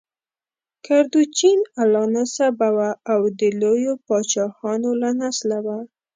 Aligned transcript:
کردوچین 0.85 1.59
اعلی 1.79 2.03
نسبه 2.15 2.67
وه 2.75 2.89
او 3.11 3.21
د 3.39 3.41
لویو 3.61 3.93
پاچاهانو 4.05 4.89
له 5.01 5.09
نسله 5.21 5.57
وه. 5.65 5.77